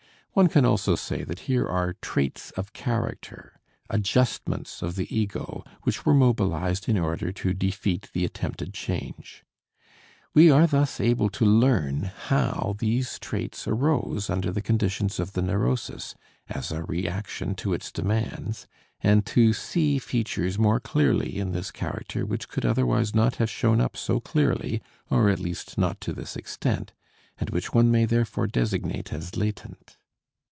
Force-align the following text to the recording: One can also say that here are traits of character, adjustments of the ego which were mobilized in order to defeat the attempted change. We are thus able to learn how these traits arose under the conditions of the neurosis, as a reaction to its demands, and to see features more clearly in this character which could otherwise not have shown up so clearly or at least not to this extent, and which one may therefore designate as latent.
One 0.33 0.47
can 0.47 0.63
also 0.63 0.95
say 0.95 1.25
that 1.25 1.39
here 1.51 1.67
are 1.67 1.91
traits 2.01 2.51
of 2.51 2.71
character, 2.71 3.59
adjustments 3.89 4.81
of 4.81 4.95
the 4.95 5.13
ego 5.13 5.65
which 5.83 6.05
were 6.05 6.13
mobilized 6.13 6.87
in 6.87 6.97
order 6.97 7.33
to 7.33 7.53
defeat 7.53 8.09
the 8.13 8.23
attempted 8.23 8.73
change. 8.73 9.43
We 10.33 10.49
are 10.49 10.67
thus 10.67 11.01
able 11.01 11.27
to 11.31 11.43
learn 11.43 12.03
how 12.03 12.77
these 12.79 13.19
traits 13.19 13.67
arose 13.67 14.29
under 14.29 14.53
the 14.53 14.61
conditions 14.61 15.19
of 15.19 15.33
the 15.33 15.41
neurosis, 15.41 16.15
as 16.47 16.71
a 16.71 16.81
reaction 16.83 17.53
to 17.55 17.73
its 17.73 17.91
demands, 17.91 18.67
and 19.01 19.25
to 19.25 19.51
see 19.51 19.99
features 19.99 20.57
more 20.57 20.79
clearly 20.79 21.37
in 21.39 21.51
this 21.51 21.71
character 21.71 22.25
which 22.25 22.47
could 22.47 22.63
otherwise 22.65 23.13
not 23.13 23.35
have 23.35 23.49
shown 23.49 23.81
up 23.81 23.97
so 23.97 24.21
clearly 24.21 24.81
or 25.09 25.27
at 25.29 25.41
least 25.41 25.77
not 25.77 25.99
to 25.99 26.13
this 26.13 26.37
extent, 26.37 26.93
and 27.37 27.49
which 27.49 27.73
one 27.73 27.91
may 27.91 28.05
therefore 28.05 28.47
designate 28.47 29.11
as 29.11 29.35
latent. 29.35 29.97